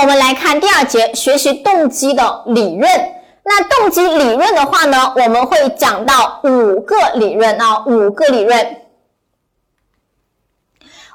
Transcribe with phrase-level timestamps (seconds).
[0.00, 2.88] 我们来看第二节学习动机的理论。
[3.42, 8.76] 那动机理论的话呢，我们会讲到五个理论啊，五个理论。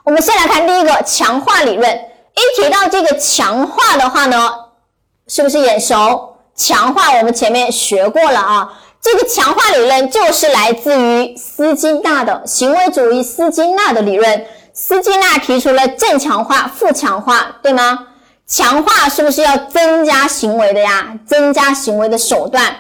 [0.04, 1.90] 我们先来看第一个强化理论。
[2.36, 4.52] 一提到这个强化的话呢，
[5.28, 6.36] 是不是眼熟？
[6.54, 8.82] 强化我们前面学过了啊。
[9.02, 14.46] 这个强化理论就是来自于斯金纳的行为主义斯金纳的理论。
[14.74, 18.08] 斯金纳提出了正强化、负强化，对吗？
[18.56, 21.18] 强化是不是要增加行为的呀？
[21.26, 22.76] 增加行为的手段。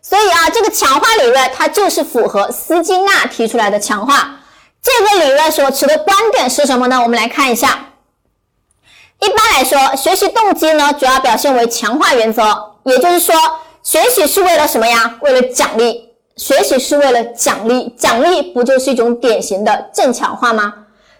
[0.00, 4.36] 所以啊，这个强化理论它就是符合斯金纳提出来的强化。
[4.82, 7.02] 这个理论所持的观点是什么呢？
[7.02, 7.90] 我们来看一下。
[9.20, 12.42] 一般来说，学习动机呢，主要表现为强化原则，
[12.84, 13.34] 也就是说，
[13.82, 15.16] 学习是为了什么呀？
[15.20, 16.08] 为了奖励。
[16.38, 20.72] 学习是为了奖励，奖励不就是一种典型的正强化吗？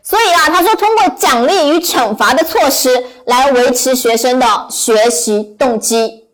[0.08, 6.24] 所以啊，他说通过奖励与惩罚的措施来维持学生的学习动机，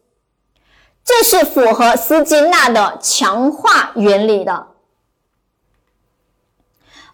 [1.04, 4.68] 这是符合斯金纳的强化原理的。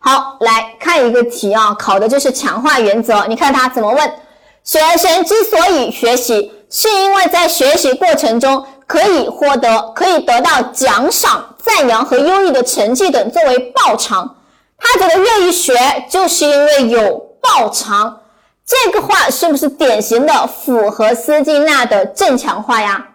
[0.00, 3.24] 好，来看一个题啊，考的就是强化原则。
[3.26, 4.14] 你看他怎么问：
[4.62, 14.36] 学生之所以学习，是因为在学习过程中可以获得、可以得到奖赏、赞扬和优异的成绩等作为报偿。
[14.80, 15.76] 他觉得愿意学，
[16.08, 18.22] 就是因为有报偿。
[18.64, 23.08] 这个话是不是典型的符合斯金纳的正强化呀？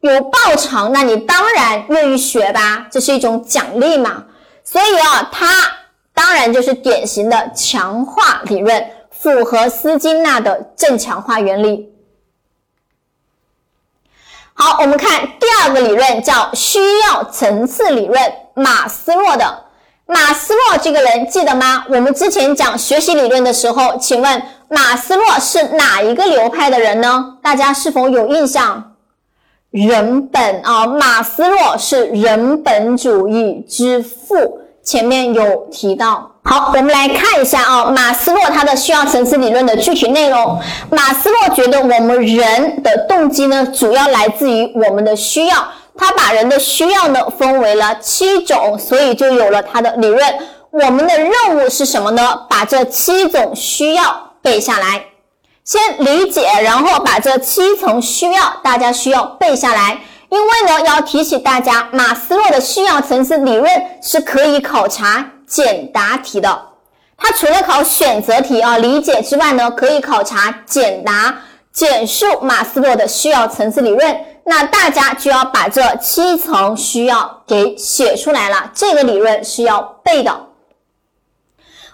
[0.00, 4.24] 有报偿，那你当然愿意学吧，这是一种奖励嘛。
[4.64, 5.46] 所以啊，他。
[6.12, 11.94] 当然就是典型的强化理论，符合斯金纳的正强化原理。
[14.52, 19.64] 好，我们看第二个理论叫需要层次理论，马斯洛的。
[20.10, 21.84] 马斯洛这个人记得吗？
[21.88, 27.36] 我们之前讲学习理论的时候，请问马斯洛是哪一个流派的人呢？
[27.40, 28.96] 大家是否有印象？
[29.70, 34.58] 人本啊，马斯洛是人本主义之父。
[34.82, 40.58] 前面有提到，好，我们来看一下啊，马斯洛他的需要层次理论的具体内容。
[40.90, 45.68] 马斯洛觉得我们人的动机呢，主要来自于我们的需要，
[46.00, 50.38] 他把人的需要呢分为了七种，所以就有了他的理论。
[50.70, 52.46] 我们的任务是什么呢？
[52.48, 55.04] 把这七种需要背下来，
[55.62, 59.98] 先理解，然后把这七层需要，大家需要背下来。
[60.30, 63.70] 因为呢，要提醒大家，马斯洛的需要层次理论
[64.02, 66.62] 是可以考察简答题的。
[67.18, 71.34] 它除了考选择题啊理解之外呢，可以考察简答，
[71.70, 74.16] 简述马斯洛的需要层次理论。
[74.44, 80.46] 那大家就要把这七层需要给写出来了，这个理论是要背的。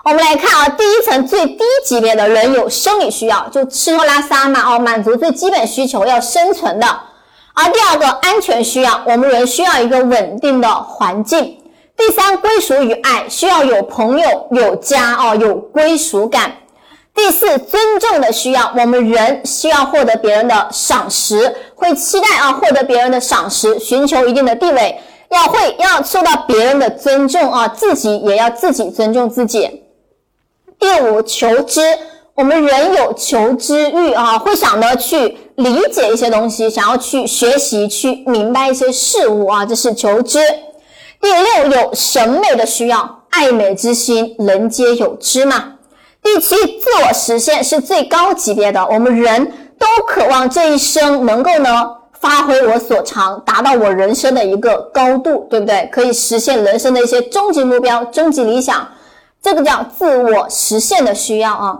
[0.04, 6.86] 我们来看啊，第一层最低级别的人有生理需要，就吃喝拉撒嘛，哦，满足最基本需求，要生存的。
[7.54, 11.58] 而第二个安全需要，我们人需要一个稳定的环境。
[11.96, 16.52] 第三，归属与爱，需要有朋友、有家哦，有归属感。
[17.16, 25.00] 第四，尊重的需要，我们人需要获得别人的赏识，会期待啊获得别人的赏识，寻求一定的地位，
[25.30, 29.82] 要会要受到别人的尊重啊，自己也要自己尊重自己。
[30.78, 31.80] 第五，求知。
[32.34, 40.38] 我们人有求知欲啊，会想着去理解一些东西，想要去学习、去明白一些事物啊，这是求知。
[41.18, 45.75] 第六，有审美的需要，爱美之心，人皆有之嘛。
[46.26, 49.46] 第七，自我实现是最高级别的，我们人
[49.78, 51.88] 都渴望这一生能够呢
[52.18, 55.88] 发挥我所长，达到我人生的一个高度，对不对？
[55.92, 58.88] 可以实现人生的一些终极目标、终极理想，
[59.40, 61.78] 这个叫自我实现的需要啊。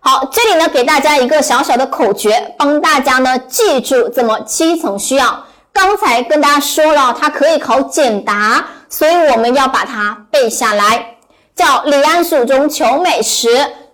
[0.00, 5.44] 好，这里呢给大家一个小小的口诀，帮大家呢记住这么七层需要。
[5.72, 11.14] 刚才跟大家说了，它可以考简答，所以我们要把它背下来。
[11.58, 13.48] 叫李安蜀中求美食，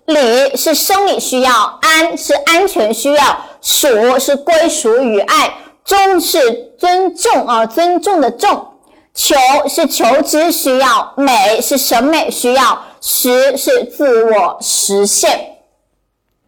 [0.05, 5.51] 李是生理需要，安是安全需要，蜀是归属与爱，
[5.83, 8.67] 忠是尊重啊，尊重的重，
[9.15, 9.35] 求
[9.67, 15.55] 是求知需要，美是审美需要，实是自我实现。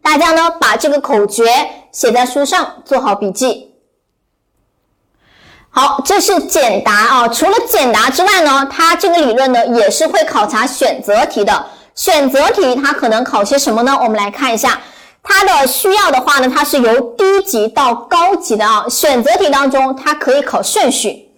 [0.04, 1.44] 大家呢，把这个口诀
[1.92, 3.67] 写在书上，做好笔记。
[5.78, 7.28] 好，这是简答啊。
[7.28, 11.68] 除了简答之外呢，它这个理论呢，也是会考察选择题的。
[11.94, 13.96] 选择题它可能考些什么呢？
[14.02, 14.82] 我们来看一下，
[15.22, 18.86] 它的需要的话呢，它是由低级到高级的啊。
[18.90, 21.30] 选择题当中，它可以考顺序。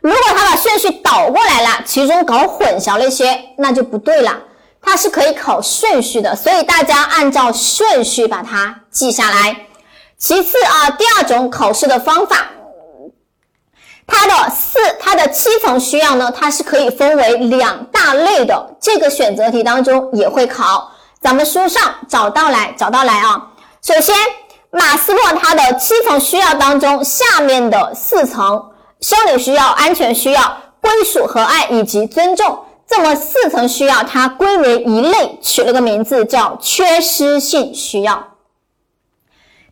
[0.00, 4.38] 如果它把顺序倒过来了，其中搞混淆了一些，那就不对了。
[4.80, 9.56] 它是可以考顺序的，所以大家按照顺序把它记下来。
[10.16, 12.46] 其次啊，第二种考试的方法，
[14.14, 18.76] 它的四它的七层需要呢，它是可以分为两大类的。
[18.78, 23.48] 这个选择题当中也会考，咱们书上找到来找到来啊。
[23.80, 24.14] 首先，
[24.70, 28.70] 马斯洛他的七层需要当中，下面的四层
[29.00, 32.64] 生理需要、安全需要、归属和爱以及尊重。
[32.86, 38.22] 这么四层需要，它归为一类，取了个名字叫缺失性需要。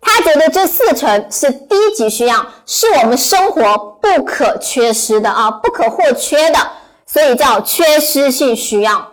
[0.00, 6.58] 他觉得这四层是低级需要，是我们生活不可缺失的啊，不可或缺的，
[7.06, 9.08] 所以叫缺失性需要。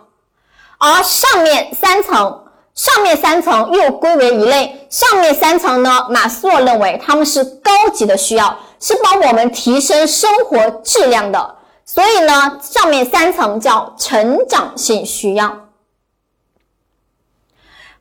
[0.78, 2.44] 而上面三层，
[2.74, 11.56] 上面三层又归为一类，上面三层呢，马斯洛认为他们是高级的需要，是帮我们提升生活质量的。
[11.84, 15.67] 所以呢，上面三层叫成长性需要。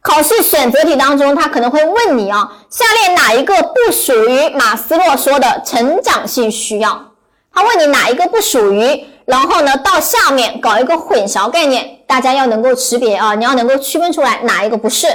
[0.08, 7.12] 考试选择题当中，他可能会问你啊，下列哪一个不属于马斯洛说的成长性需要？
[7.54, 15.08] 他问你哪一个不属于，然后呢，到下面搞一个混淆概念，大家要能够识别啊，你要能够区分出来哪一个不是。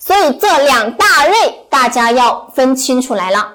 [0.00, 3.54] 所以这两大类大家要分清楚来了。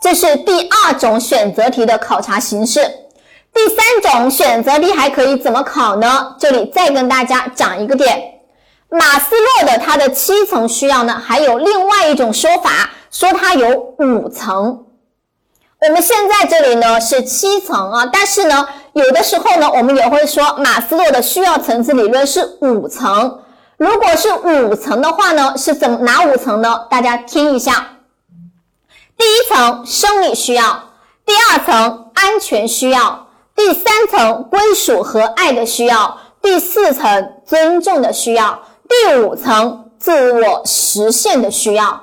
[0.00, 2.80] 这是第二种选择题的考察形式。
[3.54, 6.34] 第三种选择题还可以怎么考呢？
[6.40, 8.31] 这里再跟大家讲一个点，
[8.92, 14.84] 马斯洛的他的七层需要呢，还有另外一种说法，说它有五层。
[15.80, 23.40] 我们现在这里呢是七层啊，但是呢，有的时候呢，我们也会说马斯洛的需要层次理论是五层。
[23.78, 26.86] 如果是五层的话呢，是怎哪五层呢？
[26.90, 27.96] 大家听一下。
[29.16, 30.90] 第一层生理需要，
[31.24, 38.62] 第二层安全需要，第三层归属和爱的需要，第四层尊重的需要，
[38.92, 41.98] 第五层自我实现的需要。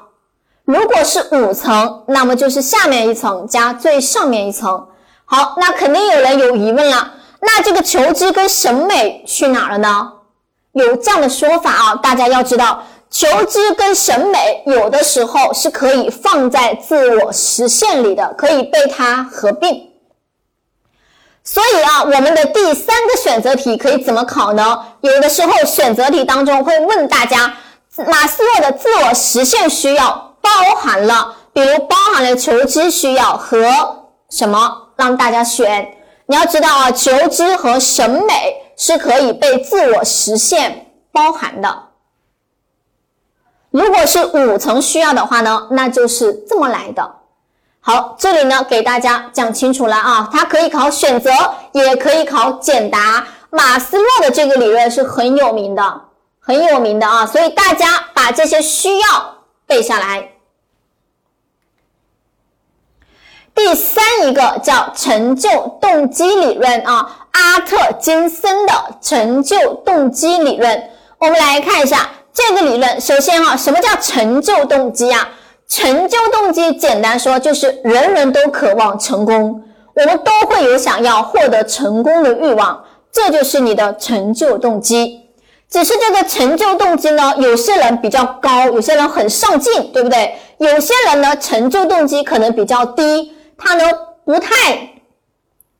[0.65, 4.87] 如果是五层，那么就是下面一层加最上面一层。
[5.25, 10.13] 好，那肯定有人有疑问了，那这个求知跟审美去哪了呢？
[10.71, 12.83] 有这样的说法啊，大家要知道。
[13.11, 19.88] 求知跟审美有的时候是可以放在自我实现里的，可以被它合并。
[21.51, 24.85] 所以啊，我们的第三个选择题可以怎么考呢？
[25.01, 27.51] 有的时候选择题当中会问大家，
[28.05, 33.65] 马斯洛的自我实现需要包含了，比如包含了求知需要和
[34.29, 34.89] 什么？
[34.95, 35.97] 让大家选。
[36.27, 41.85] 你要知道啊，求知和审美是可以被自我实现包含的。
[43.71, 47.15] 如果是五层需要的话呢，那就是这么来的。
[47.81, 51.31] 好，这里呢给大家讲清楚了啊，它可以考选择，
[51.71, 53.25] 也可以考简答。
[53.49, 56.01] 马斯洛的这个理论是很有名的，
[56.39, 59.35] 很有名的啊，所以大家把这些需要
[59.65, 60.29] 背下来。
[63.55, 65.49] 第三一个叫成就
[65.81, 72.09] 动机理论啊，阿特金森的成就动机理论，我们来看一下。
[72.31, 75.27] 这个理论，首先啊，什么叫成就动机啊？
[75.69, 79.63] 成就动机简单说就是人人都渴望成功，
[79.93, 85.21] 我们都会有想要获得成功的欲望，这就是你的成就动机。
[85.69, 90.35] 只是这个成就动机呢，有些人比较高，有些人很上进，对不对？
[90.57, 93.83] 有些人呢，成就动机可能比较低，他呢
[94.25, 94.89] 不太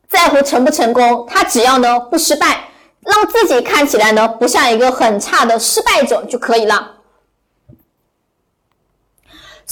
[0.08, 2.68] 在乎成不成功，他只要呢不失败。
[3.00, 6.92] 让自己看起来呢不像一个很差的失败者就可以了。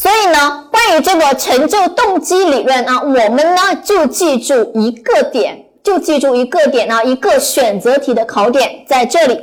[0.00, 9.40] 所以呢，关于这个成就动机理论啊，我们呢就记住一个点，就记住一个点呢，一个选择题的考点在这里。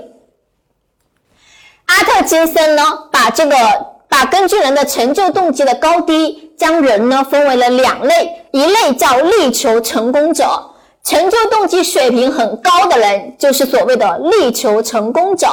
[1.88, 3.56] 阿特金森呢，把这个
[4.08, 10.46] 把根据人的成就动机的高低，将人呢分为了两类，一类叫力求成功者。
[11.04, 15.50] 成就动机水平很高的人，就是所谓的力求成功者；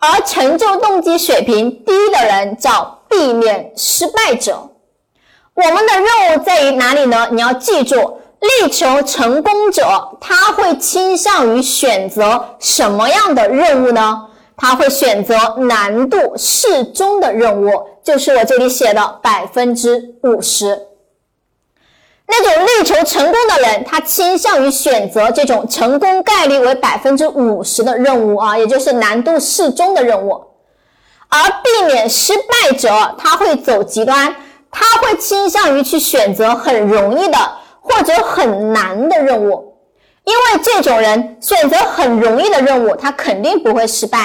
[0.00, 4.70] 而成就动机水平低的人，叫避免失败者。
[5.54, 7.28] 我们的任务在于哪里呢？
[7.30, 9.86] 你要记住，力求成功者
[10.20, 14.26] 他会倾向于选择什么样的任务呢？
[14.56, 17.70] 他会选择难度适中的任务，
[18.02, 20.88] 就是我这里写的百分之五十。
[22.26, 30.42] 那种力求成功的人，他倾向于选择这种成功概率为百分之五十的任务啊，也就是难度适中的任务。
[31.34, 32.88] 而避免失败者，
[33.18, 34.34] 他会走极端，
[34.70, 37.38] 他会倾向于去选择很容易的
[37.80, 39.74] 或者很难的任务。
[40.24, 44.20] 因为这种人选择很容易的任务，他肯定不会失败；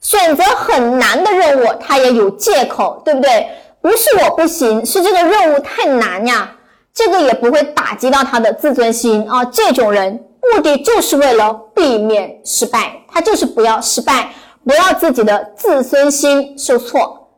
[0.00, 3.48] 选择很难的任务，他也有借口，对不对？
[3.80, 6.52] 不是我不行，是这个任务太难呀。
[6.92, 9.44] 这个也不会打击到他的自尊心啊。
[9.46, 10.22] 这种人
[10.54, 14.30] 目的就是为了避免失败，他就是不要失败，
[14.64, 17.28] 不要自己的自尊心受挫。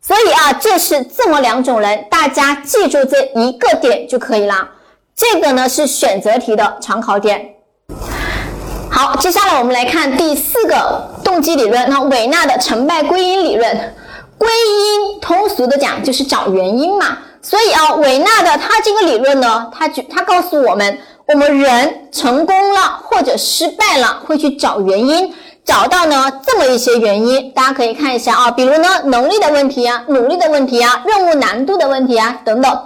[0.00, 4.68] 所以啊，这是这么两种人，大家记住这一个点就可以了。
[5.16, 7.54] 这个呢是选择题的常考点。
[8.88, 13.94] 好，接下来我们来看第四个动机理论，那韦纳的成败归因理论。
[14.38, 17.18] 归因通俗的讲就是找原因嘛。
[17.42, 25.34] 所以啊，韦纳的他这个理论呢，他就他告诉我们，我们人成功了或者失败了，会去找原因。
[25.66, 32.80] 找到呢这么一些原因，大家可以看一下啊，比如呢能力的问题啊，努力的问题啊，任务难度的问题啊等等。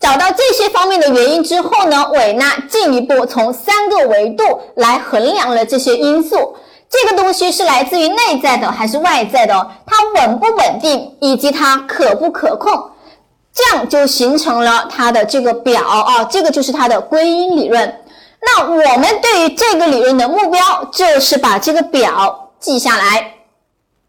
[0.00, 6.56] 找到这些方面的原因之后呢，韦纳进一步从三个维度来衡量了这些因素。
[6.88, 9.54] 这个东西是来自于内在的还是外在的？
[9.86, 12.90] 它稳不稳定，以及它可不可控？
[13.54, 18.00] 这样就形成了它的这个表啊，这个就是它的归因理论。
[18.40, 23.34] 那我们对于这个理论的目标就是把这个表记下来，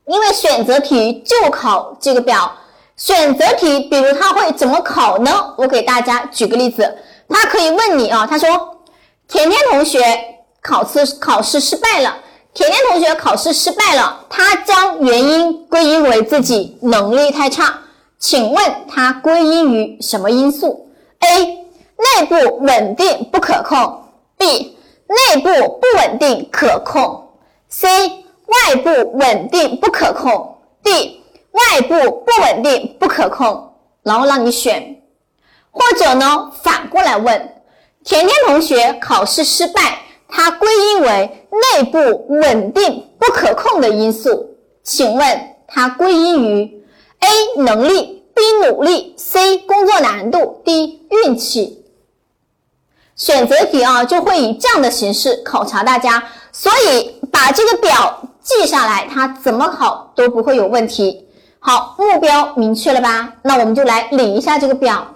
[0.05, 2.51] 因为选择题就考这个表。
[2.96, 5.53] 选择题，比如他会怎么考呢？
[5.55, 6.98] 我给大家举个例子，
[7.29, 8.79] 他可以问你啊，他说
[9.29, 10.01] ：“甜甜同学
[10.63, 12.17] 考试考试失败了，
[12.55, 17.81] 甜甜同学考试失败了，他将原因归因为自己能力太差，
[18.17, 21.46] 请问他归因于什么因素？A.
[22.19, 24.05] 内部稳定不可控。
[24.38, 24.77] B
[25.08, 27.29] 内部不稳定可控
[27.70, 27.88] ，C
[28.46, 35.01] 外部稳定不可控，D 外部不稳定不可控，然后让你选，
[35.72, 37.56] 或者呢反过来问，
[38.03, 46.84] 甜甜同学考试失败，它归因为内部稳定不可控的因素，请问它归因于
[47.20, 51.86] A 能力，B 努力，C 工作难度，D 运气。
[53.17, 61.27] 选择题啊，就会以这样的形式考察大家，所以把这个表记下来，它怎么考都不会有问题。
[61.59, 63.33] 好，目标明确了吧？
[63.41, 65.07] 那我们就来理一下这个表。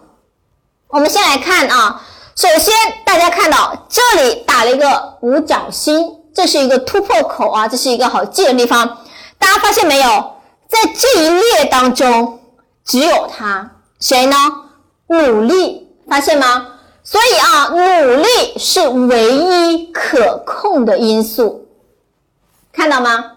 [0.87, 2.01] 我们先来看啊，
[2.35, 2.73] 首先
[3.05, 8.97] 大家看到这里打了一个五角星，这是一个突破口啊，这是一个好记的地方。
[9.37, 10.03] 大家发现没有，
[10.67, 12.39] 在这一列当中
[12.83, 14.35] 只有它谁呢？
[15.07, 16.67] 努力，发现吗？
[17.11, 21.67] 所以啊，努力是唯一可控的因素，
[22.71, 23.33] 看到吗？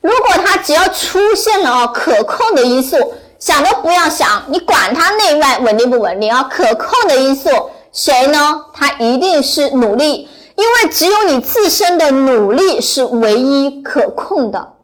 [0.00, 2.96] 如果它只要出现了啊可控的因素，
[3.38, 7.50] 想都不要想，你管它内外稳定不稳定啊，可控的因素
[7.92, 8.64] 谁呢？
[8.72, 14.76] 它一定是努力，因为只有你自身的努力是唯一可控的。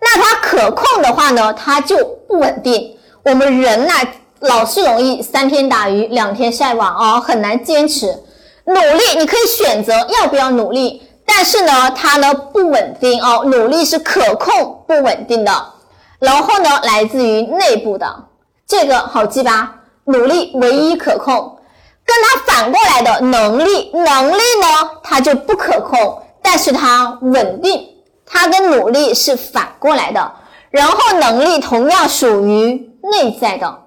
[0.00, 2.96] 那它可控的话呢，它就不稳定。
[3.24, 3.92] 我们人呢？
[4.44, 8.22] 老是容易三天打鱼两天晒网啊，很难坚持。
[8.66, 13.44] 努力你可以选择要不要努力，但是呢，它呢不稳定哦。
[13.46, 15.52] 努力是可控不稳定的，
[16.18, 18.06] 然后呢，来自于内部的，
[18.66, 19.76] 这个好记吧？
[20.04, 21.58] 努力唯一可控，
[22.04, 27.82] 跟它反过来的能力，能力呢它就不可控，但是它稳定，
[28.26, 30.32] 它跟努力是反过来的。
[30.70, 33.83] 然后能力同样属于内在的。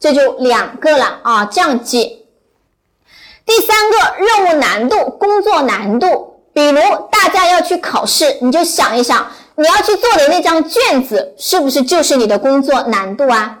[0.00, 2.24] 这就两个了啊，这样记。
[3.44, 9.26] 第三个任务难度、工作难度，比如大家要去考试，你就想一想，
[9.56, 13.58] 你要去做的那张卷子是不是就是你的工作难度啊？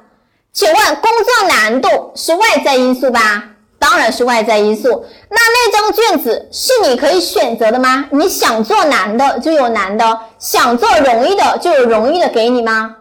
[0.52, 3.44] 请问工作难度是外在因素吧？
[3.78, 5.06] 当然是外在因素。
[5.30, 8.06] 那那张卷子是你可以选择的吗？
[8.12, 12.96] 你想做难的就有难的，想做容易的就有容易的给你吗？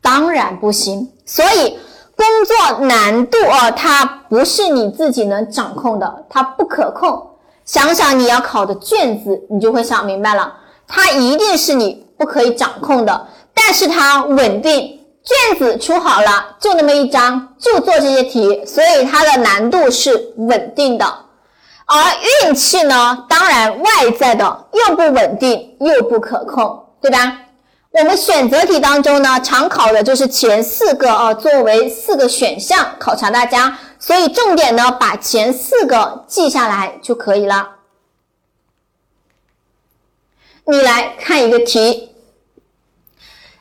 [0.00, 1.12] 当然不行。
[1.26, 1.78] 所以。
[2.20, 7.30] 工作难度哦，它不是你自己能掌控的，它不可控。
[7.64, 10.52] 想想你要考的卷子，你就会想明白了，
[10.86, 14.98] 它一定是你不可以掌控的，但是它稳定。
[15.22, 21.04] 卷子出好了，就那么一张，就做这些题，所以它的难度是稳定的。
[21.86, 22.02] 而
[22.46, 27.38] 运气呢，当然外在的，又不稳定又不可控，对吧？
[27.92, 37.78] 我们选择题当中呢，常考的就是前四个啊，作为四个选项考察大家，所以重点呢，把前四个记下来就可以了。
[40.66, 42.14] 你来看一个题，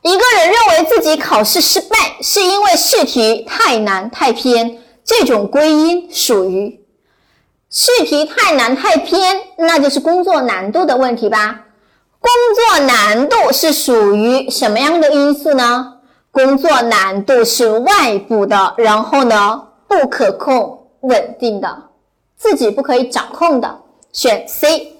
[0.03, 6.85] 一个人认为自己考试失败是因为试题太难太偏，这种归因属于
[7.71, 11.61] 试题太难太偏，那就是工作难度的问题吧？
[12.69, 15.95] 工作难度是属于什么样的因素呢？
[16.29, 21.85] 工作难度是外部的，然后呢，不可控、稳定的，
[22.37, 23.79] 自己不可以掌控的，
[24.13, 24.93] 选 C。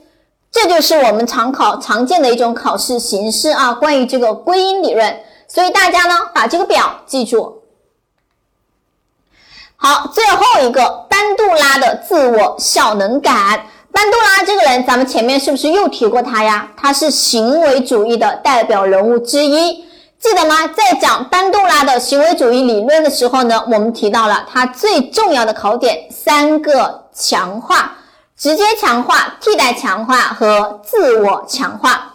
[0.51, 3.71] 这就是我们常考常见的一种考试形式啊。
[3.75, 7.61] 关于这个归因理论，所以大家呢把这个表记住。
[9.75, 13.63] 好，最后一个班杜拉的自我效能感。
[13.91, 16.67] 班杜拉这个人，咱们前面是不是又提过他呀？
[16.77, 19.73] 他是行为主义的代表人物之一，
[20.19, 20.67] 记得吗？
[20.67, 27.95] 在讲班杜拉的行为主义理论的时候呢，我们提到了他最重要的考点三个强化。
[28.41, 32.13] 直接强化、替代强化和自我强化。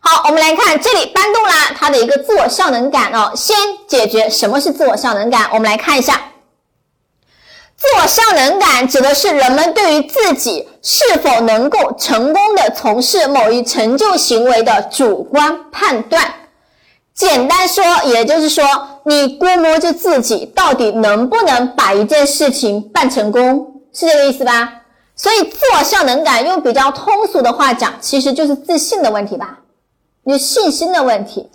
[0.00, 3.30] 好，我们来看这里班杜拉他的一个自我效能感哦。
[3.36, 6.20] 先解决什么是自我效能感，我们来看一下，
[7.80, 16.22] 自我效能感指的是人们对于自己是否能够成功的从事某一成就行为的主观判断。
[17.14, 18.62] 简单说，也就是说，
[19.06, 24.82] 你估摸着自己到底能不能把一件事情办成功，是这个意思吧？
[25.16, 29.60] 所以，自我效能感用比较通俗的话讲，其实就是自信的问题吧，
[30.24, 31.48] 你信心的问题。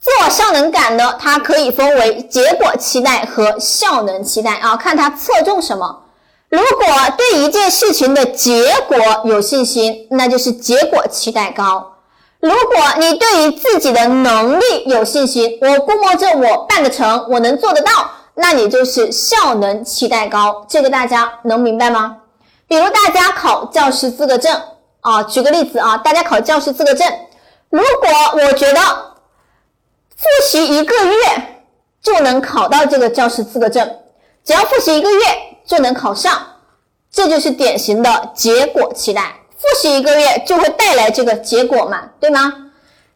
[0.00, 6.04] 自我效能感呢，它可以分为结果期待和效能期待啊，看它侧重什么。
[6.48, 6.86] 如果
[7.16, 11.96] 对一件事情的结果有信心，那就是结果期待高；
[12.40, 17.90] 如果你对于自己的能力有信心，我估摸着我办得成，我能做得到，
[18.34, 20.64] 那你就是效能期待高。
[20.68, 22.18] 这个大家能明白吗？
[22.66, 24.58] 比如大家考教师资格证
[25.00, 27.06] 啊，举个例子啊，大家考教师资格证，
[27.68, 28.08] 如果
[28.40, 28.80] 我觉得
[30.18, 31.14] 复习一个月
[32.02, 33.88] 就能考到这个教师资格证，
[34.44, 35.20] 只要复习一个月
[35.64, 36.36] 就能考上，
[37.08, 39.36] 这就是典型的结果期待。
[39.50, 42.52] 复习一个月就会带来这个结果嘛，对吗？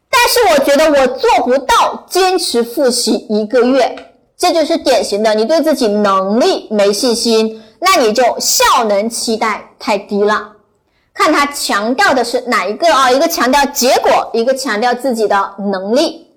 [0.09, 7.61] 但是我觉得我做不到坚持复习一个月，这就是典型的你对自己能力没信心。
[7.79, 10.53] 那你就效能期待太低了，
[11.13, 13.11] 看他强调的是哪一个啊？
[13.11, 16.32] 一个强调结果，一个强调自己的能力。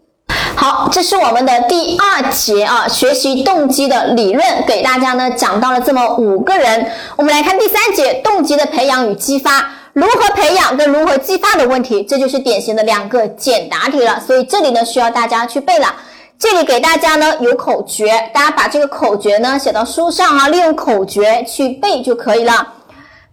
[0.57, 6.91] 好，这是我们的第二节啊，学习动机的理论，给大家呢讲到了这么五个人。
[7.15, 14.19] 我们来看第三节，动机的培养与激发，如何培养跟如何激发的问题，这就是典型的两个简答题了。
[14.27, 15.95] 所以这里呢需要大家去背了。
[16.39, 22.73] 这里给大家呢有口诀，大家把这个口诀呢写到书上啊，利用口诀去背就可以了。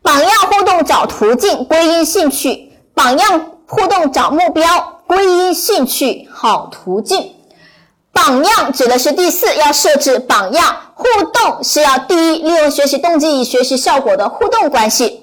[0.01, 7.33] 榜样互动找途径，归因兴趣；榜样互动找目标，归因兴趣好途径。
[8.11, 15.21] 榜样指的是第四，要设置榜样；互动是要第一，利用学习动机与学习效果的互动关系。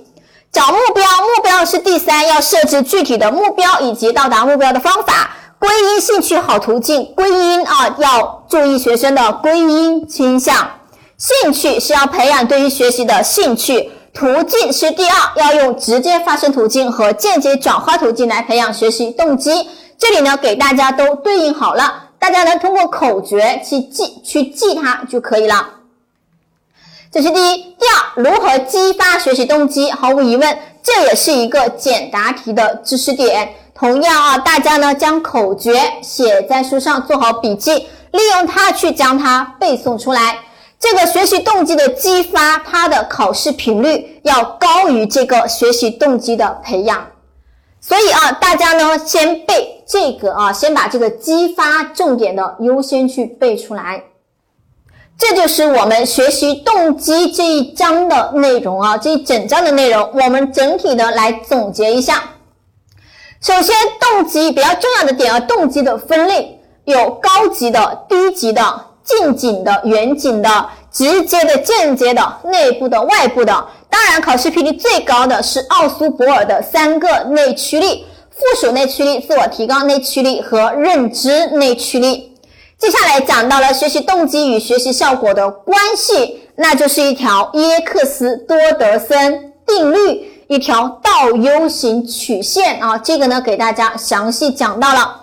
[0.52, 5.36] 找目标，目标是第三，要设置具体的目标以及到达目标的方法。
[5.60, 10.70] 归因兴趣好途径，归因啊要注意学生的归因倾向。
[11.16, 19.68] 兴趣是要培养对于学习的兴趣，途径是第二，要用直接发生途径和间接转化途径来培养学习动机。
[19.98, 25.68] 这里呢给大家都对应好了，大家呢通过口诀去记去记它就可以了。
[27.12, 29.90] 这是第一，第二，如何激发学习动机？
[29.90, 33.54] 毫无疑问，这也是一个简答题的知识点。
[33.74, 37.72] 同样啊，大家呢将口诀写在书上，做好笔记，
[38.10, 40.38] 利用它去将它背诵出来。
[40.80, 47.06] 这个学习动机的激发，它的考试频率要高于这个学习动机的培养。
[47.82, 54.04] 所以啊，大家呢先背这个啊，先把这个激发重点的优先去背出来。
[55.18, 62.22] 这就是我们学习动机这一章的内容啊，这一整章的内容，我们整体的来总结一下。
[63.42, 68.62] 首先，动机比较重要的点啊，动机的分类有高级的、低级的、
[69.18, 73.66] 近景的、远景的、直接的、间接的、内部的、外部的。
[73.88, 82.36] 当然，考试频率最高的是奥苏博尔的三个内驱力：附属内驱力、自我提高内驱力和认知内驱力。
[82.78, 90.30] 接下来讲到了学习动机与学习效果的关系，那就是一条耶克斯多德森定律。
[90.50, 95.20] 一条倒 U 型曲线啊，这个呢给大家详细讲到了。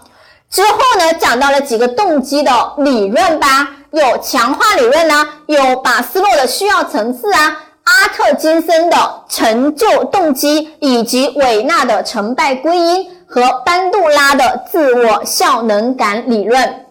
[0.50, 16.86] 之后呢讲到了几个动机的理论吧，有强化理论呢，有马斯洛的需要层次啊，阿特金森的成就动机，以及韦纳的成败归因和班杜拉的自我效能感理论。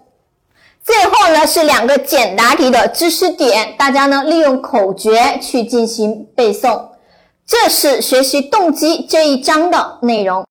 [0.82, 6.80] 最后呢是两个简答题的知识点，大家呢利用口诀去进行背诵。
[7.46, 10.44] 这是学习动机这一章的内容。